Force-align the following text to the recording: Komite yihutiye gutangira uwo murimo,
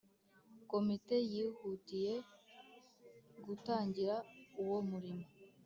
Komite 0.71 1.15
yihutiye 1.33 2.13
gutangira 3.45 4.15
uwo 4.61 4.77
murimo, 4.89 5.25